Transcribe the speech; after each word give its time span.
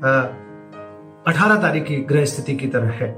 2018 0.00 1.56
तारीख 1.62 1.84
की 1.84 1.96
ग्रह 1.96 2.24
स्थिति 2.24 2.54
की 2.56 2.66
तरह 2.66 2.90
है। 2.90 3.08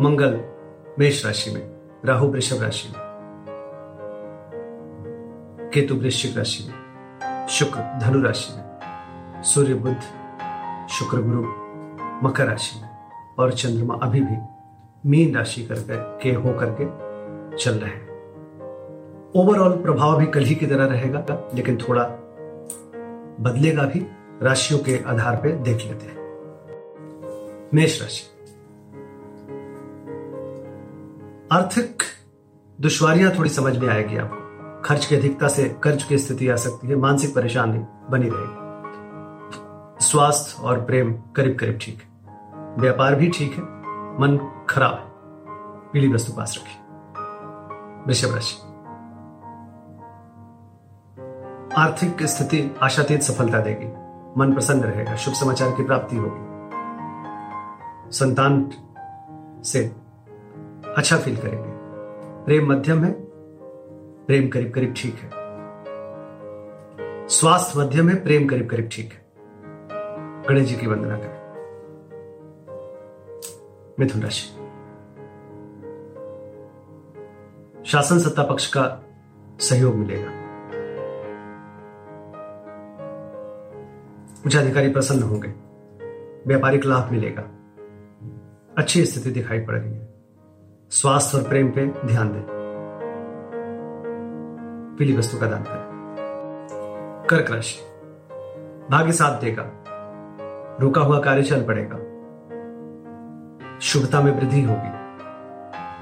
मंगल 0.00 0.40
मेष 0.98 1.24
राशि 1.26 1.50
में, 1.50 1.62
राहु 2.04 2.26
वृषभ 2.26 2.62
राशि 2.62 2.88
में, 2.88 3.00
केतु 5.74 5.94
वृश्चिक 5.94 6.36
राशि 6.38 6.62
में, 6.68 6.76
शुक्र 7.48 7.80
धनु 8.00 8.22
राशि 8.22 8.52
में, 8.56 8.64
सूर्य 9.42 9.74
बुद्ध 9.74 10.00
शुक्र 10.88 11.22
गुरु 11.22 11.42
मकर 12.26 12.46
राशि 12.46 12.80
में 12.80 12.88
और 13.38 13.52
चंद्रमा 13.52 13.94
अभी 14.02 14.20
भी 14.20 14.36
मीन 15.04 15.36
राशि 15.36 15.62
कर 15.62 15.78
के 16.22 16.32
हो 16.32 16.52
करके 16.52 16.84
चल 17.56 17.72
रहे 17.72 17.90
हैं। 17.90 18.06
ओवरऑल 19.36 19.72
प्रभाव 19.82 20.18
भी 20.18 20.26
कल 20.26 20.44
ही 20.44 20.54
की 20.54 20.66
तरह 20.66 20.86
रहेगा, 20.86 21.20
लेकिन 21.54 21.78
थोड़ा 21.88 22.04
बदलेगा 23.40 23.82
भी 23.82 24.06
राशियों 24.42 24.80
के 24.80 25.04
आधार 25.06 25.36
पर 25.36 25.52
देख 25.52 25.76
लेते 25.76 26.06
हैं। 26.06 26.18
मेष 27.74 28.02
राशि। 28.02 28.34
आर्थिक 31.52 32.02
दुश्वारियाँ 32.80 33.38
थोड़ी 33.38 33.50
समझ 33.50 33.78
में 33.78 33.88
आएगी 33.88 34.16
आपको। 34.16 34.48
खर्च 34.82 35.06
की 35.06 35.16
अधिकता 35.16 35.48
से 35.48 35.76
कर्ज 35.82 36.02
की 36.02 36.18
स्थिति 36.18 36.48
आ 36.48 36.56
सकती 36.56 36.88
है, 36.88 36.96
मानसिक 36.96 37.34
परेशानी 37.34 37.78
बनी 38.10 38.28
रहेगी। 38.32 38.68
स्वास्थ्य 40.04 40.62
और 40.62 40.84
प्रेम 40.84 41.12
करीब 41.12 41.58
करीब 41.58 41.78
ठीक 41.82 42.02
है। 42.02 42.08
व्यापार 42.78 43.14
भी 43.14 43.28
ठीक 43.28 43.52
है, 43.52 43.62
मन 44.20 44.66
खराब 44.70 44.94
है। 44.94 45.08
पीली 45.92 46.12
वस्तु 46.12 46.32
पास 46.32 46.58
रखिए। 46.58 46.82
वृषभ 48.06 48.34
राशि। 48.34 48.67
आर्थिक 51.78 52.22
स्थिति 52.22 52.76
आशातीत 52.82 53.22
सफलता 53.22 53.60
देगी। 53.60 53.86
मन 54.36 54.52
प्रसन्न 54.52 54.80
रहेगा। 54.80 55.16
शुभ 55.16 55.34
समाचार 55.34 55.70
की 55.70 55.84
प्राप्ति 55.84 56.16
होगी। 56.16 56.58
संतान 58.10 58.70
से 59.64 59.92
अच्छा 60.96 61.16
फील 61.16 61.36
करेंगे। 61.36 61.70
प्रेम 62.44 62.72
मध्यम 62.72 63.04
है। 63.04 63.12
प्रेम 64.26 64.48
करीब 64.48 64.72
करीब 64.74 64.94
ठीक 64.96 65.14
है। 65.14 65.30
स्वास्थ्य 67.28 67.80
मध्यम 67.80 68.08
है। 68.08 68.22
प्रेम 68.22 68.48
करीब 68.48 68.68
करीब 68.68 68.88
ठीक 68.92 69.12
है। 69.12 69.28
गणेश 70.48 70.68
जी 70.68 70.74
की 70.74 70.86
वंदना 70.86 71.16
करें। 71.16 71.38
मिथुन 74.00 74.22
राशि। 74.22 74.54
शासन 77.84 78.18
सत्ता 78.18 78.42
पक्ष 78.42 78.66
का 78.66 79.04
सहयोग 79.60 79.94
मिलेगा। 79.94 80.47
उच्च 84.46 84.56
अधिकारी 84.56 84.88
प्रसन्न 84.90 85.22
होंगे 85.22 85.48
व्यापारिक 86.46 86.84
लाभ 86.84 87.10
मिलेगा। 87.10 87.42
अच्छी 88.78 89.06
स्थिति 89.06 89.30
दिखाई 89.30 89.60
पड़ 89.60 89.74
रही 89.74 89.92
है। 89.92 90.14
स्वास्थ्य 90.90 91.38
और 91.38 91.48
प्रेम 91.48 91.70
पे 91.70 91.86
ध्यान 91.86 92.32
दें। 92.32 92.44
पीली 94.98 95.16
वस्तु 95.16 95.38
का 95.38 95.46
दान 95.46 95.62
करें। 95.62 95.88
कर्क 97.30 97.50
राशि। 97.50 97.80
भाग्य 98.90 99.12
साथ 99.12 99.40
देगा। 99.40 99.84
रुका 100.80 101.00
हुआ 101.00 101.20
कार्य 101.20 101.42
चल 101.42 101.64
पड़ेगा। 101.64 101.96
शुभता 103.80 104.20
में 104.20 104.32
वृद्धि 104.32 104.62
होगी। 104.62 105.08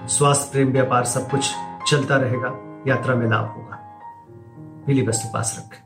स्वास्थ्य, 0.09 0.53
प्रेम, 0.53 0.73
व्यापार 0.73 1.05
सब 1.05 1.31
कुछ 1.31 1.53
चलता 1.91 2.17
रहेगा। 2.17 2.83
यात्रा 2.89 3.15
में 3.15 3.31
लाभ 3.31 3.45
होगा। 3.45 4.01
पीली 4.87 5.07
वस्तु 5.07 5.29
पास 5.35 5.67
रखें। 5.67 5.83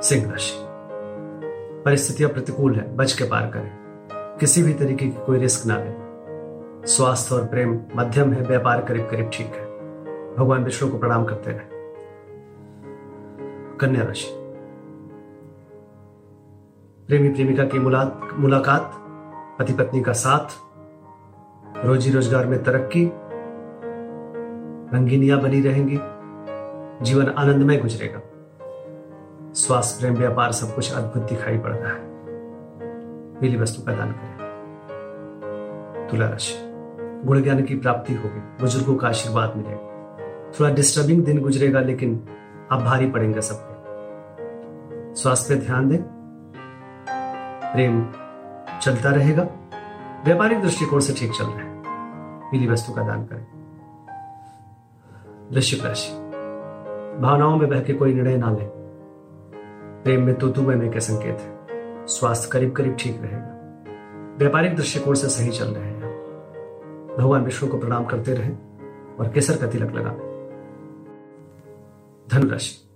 सिंह 0.00 0.30
राशि। 0.30 0.65
परिस्थितियाँ 1.86 2.30
प्रतिकूल 2.30 2.74
है, 2.74 2.96
बच 2.96 3.12
के 3.12 3.24
पार 3.24 3.46
करें। 3.46 3.70
किसी 4.40 4.62
भी 4.62 4.72
तरीके 4.74 5.06
की 5.06 5.24
कोई 5.26 5.38
रिस्क 5.38 5.66
ना 5.66 5.76
लें। 5.76 6.82
स्वास्थ्य 6.86 7.34
और 7.34 7.46
प्रेम 7.46 7.80
मध्यम 7.96 8.32
है, 8.32 8.42
व्यापार 8.42 8.80
करीब 8.80 9.08
करीब 9.10 9.30
ठीक 9.32 9.46
है। 9.46 9.64
भगवान 10.36 10.64
विष्णु 10.64 10.90
को 10.90 10.98
प्रणाम 10.98 11.24
करते 11.24 11.50
रहे। 11.50 11.76
कन्या 13.78 14.02
राशि। 14.02 14.26
प्रेमी 17.06 17.28
प्रेमिका 17.28 17.64
की 17.64 17.78
मुलाकात 18.38 18.92
पति 19.58 19.72
पत्नी 19.72 20.02
का 20.02 20.12
साथ, 20.12 20.46
रोजी 21.86 22.12
रोज़गार 22.12 22.46
में 22.46 22.62
तरक्की, 22.64 23.10
रंगीनियाँ 24.96 25.40
बनी 25.40 25.60
रहेंगी। 25.60 25.98
जीवन 27.04 27.26
आनंदमय 27.26 27.76
गुजरेगा। 27.76 28.20
स्वास्थ्य 29.56 30.00
प्रेम, 30.00 30.14
व्यापार, 30.14 30.52
सब 30.52 30.74
कुछ 30.74 30.94
अद्भुत 30.94 31.22
दिखाई 31.22 31.58
पड़ 31.58 31.72
रहा 31.72 31.92
है। 31.92 32.00
पीली 33.40 33.58
वस्तु 33.58 33.82
का 33.82 33.92
दान 33.92 34.12
करें। 34.12 34.36
तुला 36.10 36.28
राशि 36.28 36.54
गुण 37.24 37.42
ज्ञान 37.42 37.62
की 37.62 37.74
प्राप्ति 37.74 38.14
होगी। 38.14 38.38
बुज़ुर्गों 38.38 38.96
का 38.96 39.08
आशीर्वाद 39.08 39.56
मिलेगा। 39.56 39.78
थोड़ा 40.50 40.70
डिस्टर्बिंग 40.70 41.24
दिन 41.24 41.40
गुजरेगा, 41.40 41.80
लेकिन 41.80 42.28
आप 42.72 42.80
भारी 42.80 43.10
पड़ेंगे 43.10 43.40
सब 43.40 43.66
स्वास्थ्य 45.14 45.54
पे 45.54 45.60
ध्यान 45.60 45.88
दें। 45.88 46.02
प्रेम 47.72 48.12
चलता 48.82 49.10
रहेगा। 49.10 49.42
व्यापारिक 50.24 50.62
दृष्टिकोण 50.62 51.00
से 51.00 51.12
ठीक 51.12 51.32
चल 51.32 51.44
रहा 51.44 51.58
है। 51.58 51.82
पीली 52.50 52.66
वस्तु 52.66 52.92
का 52.92 53.02
दान 53.02 53.24
करें। 53.24 53.46
वृश्चिक 55.52 55.86
राशि। 55.86 56.12
भावनाओं 57.22 57.56
में 57.56 57.68
बह 57.68 57.80
के 57.80 57.92
कोई 57.92 58.14
निर्णय 58.14 58.36
ना 58.36 58.50
ले। 58.50 58.85
प्रेम 60.06 60.22
में 60.22 60.34
तो 60.34 60.62
में 60.62 60.90
के 60.90 61.00
संकेत 61.00 61.38
है। 61.40 61.58
स्वास्थ्य 62.06 62.48
करीब 62.52 62.72
करीब 62.72 62.96
ठीक 63.00 63.22
रहेगा। 63.22 63.48
व्यापारिक 64.38 64.76
दृष्टिकोण 64.76 65.14
से 65.14 65.28
सही 65.28 65.48
चल 65.48 65.64
रहे 65.64 65.84
हैं। 65.84 66.00
भगवान 67.18 67.44
विष्णु 67.44 67.70
को 67.70 67.78
प्रणाम 67.78 68.04
करते 68.04 68.34
रहे 68.34 68.50
और 69.20 69.28
केसर 69.28 69.56
का 69.56 69.66
तिलक 69.66 69.92
लगा। 69.92 70.10
धनुराशि। 72.30 72.88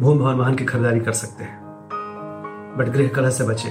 भूम 0.00 0.18
भवन 0.18 0.34
वाहन 0.34 0.54
की 0.54 0.64
खरीदारी 0.64 1.00
कर 1.00 1.12
सकते 1.12 1.44
हैं। 1.44 1.60
बट 2.78 2.86
गृह 2.88 3.08
कलह 3.08 3.30
से 3.30 3.44
बचे। 3.44 3.70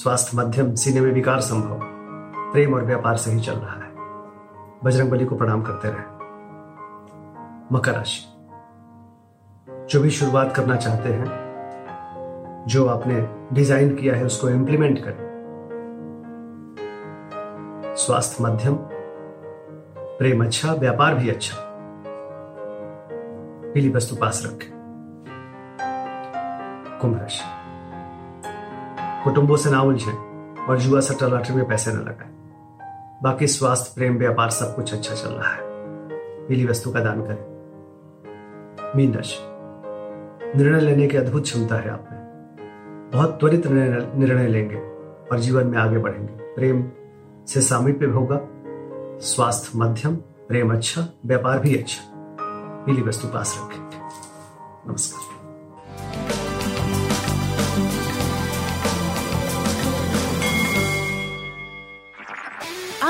स्वास्थ्य 0.00 0.36
मध्यम, 0.38 0.74
सीने 0.74 1.00
में 1.00 1.12
विकार 1.12 1.40
संभव। 1.40 1.80
प्रेम 2.52 2.74
और 2.74 2.84
व्यापार 2.84 3.16
सही 3.16 3.40
चल 3.40 3.54
रहा 3.54 3.84
है। 3.84 3.92
बजरंग 4.84 5.10
बली 5.10 5.24
को 5.24 5.36
प्रणाम 5.36 5.62
करते 5.62 5.88
रहे। 5.88 6.20
मकर 7.72 7.92
राशि। 7.92 8.39
जो 9.90 10.00
भी 10.00 10.10
शुरुआत 10.10 10.56
करना 10.56 10.76
चाहते 10.76 11.08
हैं, 11.08 11.40
जो 12.68 12.86
आपने 12.86 13.28
डिज़ाइन 13.52 13.96
किया 13.96 14.14
है, 14.14 14.24
उसको 14.24 14.48
इंप्लीमेंट 14.48 14.98
करें। 15.04 15.30
स्वास्थ्य 17.96 18.44
मध्यम, 18.44 18.74
प्रेम 19.98 20.44
अच्छा 20.44 20.72
व्यापार 20.72 21.14
भी 21.14 21.30
अच्छा। 21.30 21.56
पीली 23.74 23.88
वस्तु 23.88 24.16
पास 24.16 24.42
रखें। 24.46 24.70
कुंभ 27.00 27.18
राशि। 27.18 27.44
कुटुंबों 29.24 29.56
से 29.56 29.70
ना 29.70 29.82
उलझे 29.82 30.12
और 30.66 30.78
जुआ 30.78 31.00
सट्टा 31.00 31.26
लॉटरी 31.26 31.56
में 31.56 31.68
पैसे 31.68 31.92
न 31.92 31.96
लगाए। 31.96 32.30
बाकी 33.22 33.46
स्वास्थ्य, 33.46 33.92
प्रेम, 33.94 34.18
व्यापार 34.18 34.50
सब 34.50 34.76
कुछ 34.76 34.94
अच्छा 34.94 35.14
चल 35.14 35.30
रहा 35.30 35.50
है। 35.50 35.60
पीली 36.48 36.66
वस्तु 36.66 36.90
का 36.90 37.00
दान 37.00 37.22
करें। 37.22 37.50
मीन 38.96 39.14
राशि। 39.14 39.49
निर्णय 40.56 40.80
लेने 40.80 41.06
की 41.08 41.16
अद्भुत 41.16 41.42
क्षमता 41.42 41.76
है 41.76 41.90
आप 41.90 42.08
में। 42.12 43.10
बहुत 43.12 43.40
त्वरित 43.40 43.66
निर्णय 43.66 44.46
लेंगे 44.48 44.76
और 45.32 45.38
जीवन 45.38 45.66
में 45.66 45.78
आगे 45.78 45.98
बढ़ेंगे। 45.98 46.32
प्रेम 46.32 46.84
से 47.46 47.60
सामीप्य 47.60 48.06
होगा, 48.06 48.40
स्वास्थ्य 49.20 49.78
मध्यम, 49.78 50.16
प्रेम 50.48 50.72
अच्छा 50.72 51.08
व्यापार 51.26 51.58
भी 51.58 51.76
अच्छा। 51.76 52.02
पीली 52.86 53.02
वस्तु 53.02 53.28
पास 53.28 53.58
रखें। 53.60 54.00
नमस्कार। 54.88 55.39